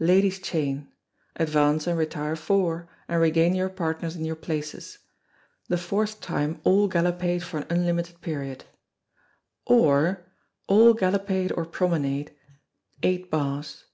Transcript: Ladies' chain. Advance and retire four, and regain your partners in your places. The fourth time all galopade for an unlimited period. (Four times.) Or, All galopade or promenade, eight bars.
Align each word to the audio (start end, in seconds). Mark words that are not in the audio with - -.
Ladies' 0.00 0.38
chain. 0.38 0.88
Advance 1.36 1.86
and 1.86 1.98
retire 1.98 2.36
four, 2.36 2.90
and 3.08 3.22
regain 3.22 3.54
your 3.54 3.70
partners 3.70 4.16
in 4.16 4.22
your 4.22 4.36
places. 4.36 4.98
The 5.70 5.78
fourth 5.78 6.20
time 6.20 6.60
all 6.62 6.90
galopade 6.90 7.40
for 7.42 7.60
an 7.60 7.66
unlimited 7.70 8.20
period. 8.20 8.64
(Four 9.66 9.76
times.) 10.04 10.18
Or, 10.18 10.26
All 10.66 10.94
galopade 10.94 11.52
or 11.56 11.64
promenade, 11.64 12.34
eight 13.02 13.30
bars. 13.30 13.84